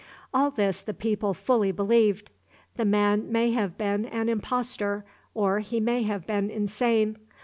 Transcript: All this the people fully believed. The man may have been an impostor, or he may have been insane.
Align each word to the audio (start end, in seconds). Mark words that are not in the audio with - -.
All 0.33 0.49
this 0.49 0.81
the 0.81 0.95
people 0.95 1.35
fully 1.35 1.71
believed. 1.71 2.31
The 2.75 2.85
man 2.85 3.31
may 3.31 3.51
have 3.51 3.77
been 3.77 4.07
an 4.07 4.29
impostor, 4.29 5.05
or 5.35 5.59
he 5.59 5.79
may 5.79 6.01
have 6.01 6.25
been 6.25 6.49
insane. 6.49 7.17